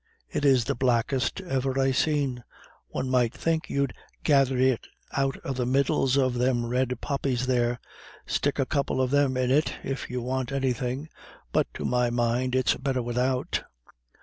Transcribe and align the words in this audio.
It 0.31 0.45
is 0.45 0.63
the 0.65 0.73
blackest 0.73 1.41
ever 1.41 1.79
I 1.79 1.91
seen. 1.91 2.43
One 2.87 3.07
might 3.07 3.35
think 3.35 3.69
you'd 3.69 3.93
gathered 4.23 4.59
it 4.59 4.87
out 5.11 5.37
of 5.45 5.57
the 5.57 5.65
middles 5.67 6.17
of 6.17 6.33
them 6.33 6.65
red 6.65 6.99
poppies 7.01 7.45
there. 7.45 7.79
Stick 8.25 8.57
a 8.57 8.65
couple 8.65 8.99
of 8.99 9.11
them 9.11 9.37
in 9.37 9.51
it, 9.51 9.75
if 9.83 10.09
you 10.09 10.19
want 10.19 10.51
anythin'; 10.51 11.07
but 11.51 11.71
to 11.75 11.85
my 11.85 12.09
mind 12.09 12.55
it's 12.55 12.73
better 12.73 13.03
widout. 13.03 13.61